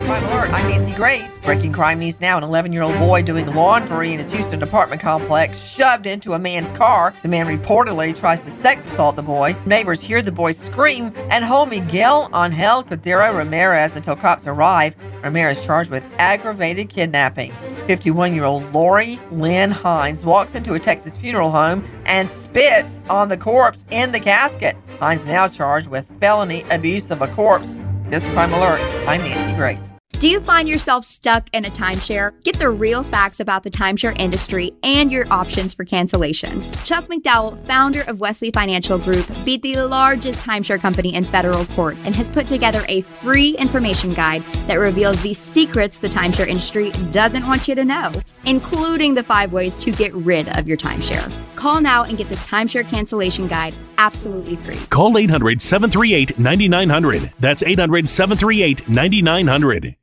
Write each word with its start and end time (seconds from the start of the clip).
Crime 0.00 0.24
Alert, 0.24 0.50
I'm 0.52 0.68
Nancy 0.68 0.92
Grace. 0.92 1.38
Breaking 1.38 1.72
crime 1.72 1.98
news 1.98 2.20
now. 2.20 2.36
An 2.36 2.42
11 2.42 2.72
year 2.72 2.82
old 2.82 2.98
boy 2.98 3.22
doing 3.22 3.46
laundry 3.54 4.12
in 4.12 4.18
his 4.18 4.32
Houston 4.32 4.62
apartment 4.62 5.00
complex 5.00 5.62
shoved 5.62 6.06
into 6.06 6.32
a 6.32 6.38
man's 6.38 6.72
car. 6.72 7.14
The 7.22 7.28
man 7.28 7.46
reportedly 7.46 8.18
tries 8.18 8.40
to 8.40 8.50
sex 8.50 8.84
assault 8.86 9.16
the 9.16 9.22
boy. 9.22 9.54
Neighbors 9.66 10.00
hear 10.00 10.22
the 10.22 10.32
boy 10.32 10.52
scream 10.52 11.12
and 11.30 11.44
hold 11.44 11.68
Miguel 11.68 12.28
Angel 12.34 12.82
Cordero 12.82 13.36
Ramirez 13.36 13.94
until 13.94 14.16
cops 14.16 14.46
arrive. 14.46 14.96
Ramirez 15.22 15.64
charged 15.64 15.90
with 15.90 16.04
aggravated 16.18 16.88
kidnapping. 16.88 17.52
51 17.86 18.34
year 18.34 18.44
old 18.44 18.72
Lori 18.72 19.20
Lynn 19.30 19.70
Hines 19.70 20.24
walks 20.24 20.54
into 20.54 20.74
a 20.74 20.78
Texas 20.78 21.16
funeral 21.16 21.50
home 21.50 21.84
and 22.06 22.28
spits 22.28 23.00
on 23.10 23.28
the 23.28 23.36
corpse 23.36 23.84
in 23.90 24.12
the 24.12 24.20
casket. 24.20 24.76
Hines 24.98 25.26
now 25.26 25.46
charged 25.46 25.88
with 25.88 26.10
felony 26.20 26.64
abuse 26.70 27.10
of 27.10 27.22
a 27.22 27.28
corpse. 27.28 27.76
This 28.10 28.26
Crime 28.26 28.52
Alert, 28.52 28.80
I'm 29.06 29.22
Nancy 29.22 29.54
Grace. 29.54 29.94
Do 30.18 30.28
you 30.28 30.40
find 30.40 30.68
yourself 30.68 31.04
stuck 31.04 31.48
in 31.52 31.64
a 31.64 31.70
timeshare? 31.70 32.32
Get 32.42 32.58
the 32.58 32.68
real 32.68 33.04
facts 33.04 33.38
about 33.38 33.62
the 33.62 33.70
timeshare 33.70 34.18
industry 34.18 34.72
and 34.82 35.12
your 35.12 35.32
options 35.32 35.72
for 35.72 35.84
cancellation. 35.84 36.60
Chuck 36.84 37.06
McDowell, 37.06 37.56
founder 37.66 38.02
of 38.08 38.18
Wesley 38.18 38.50
Financial 38.50 38.98
Group, 38.98 39.30
beat 39.44 39.62
the 39.62 39.76
largest 39.76 40.44
timeshare 40.44 40.80
company 40.80 41.14
in 41.14 41.22
federal 41.22 41.64
court 41.66 41.96
and 42.04 42.16
has 42.16 42.28
put 42.28 42.48
together 42.48 42.84
a 42.88 43.02
free 43.02 43.56
information 43.56 44.12
guide 44.12 44.42
that 44.66 44.74
reveals 44.74 45.22
the 45.22 45.32
secrets 45.32 46.00
the 46.00 46.08
timeshare 46.08 46.48
industry 46.48 46.90
doesn't 47.12 47.46
want 47.46 47.68
you 47.68 47.76
to 47.76 47.84
know, 47.84 48.10
including 48.44 49.14
the 49.14 49.22
five 49.22 49.52
ways 49.52 49.76
to 49.76 49.92
get 49.92 50.12
rid 50.14 50.48
of 50.58 50.66
your 50.66 50.76
timeshare. 50.76 51.32
Call 51.60 51.82
now 51.82 52.04
and 52.04 52.16
get 52.16 52.26
this 52.30 52.42
timeshare 52.46 52.88
cancellation 52.88 53.46
guide 53.46 53.74
absolutely 53.98 54.56
free. 54.56 54.78
Call 54.88 55.18
800 55.18 55.60
738 55.60 56.38
9900. 56.38 57.34
That's 57.38 57.62
800 57.62 58.08
738 58.08 58.88
9900. 58.88 59.96